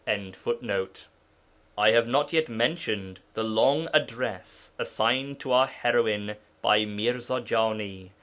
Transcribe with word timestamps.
]I 1.77 1.89
have 1.91 2.07
not 2.07 2.33
yet 2.33 2.49
mentioned 2.49 3.19
the 3.35 3.43
long 3.43 3.87
address 3.93 4.71
assigned 4.79 5.39
to 5.41 5.51
our 5.51 5.67
heroine 5.67 6.37
by 6.59 6.85
Mirza 6.85 7.43
Jani. 7.47 8.11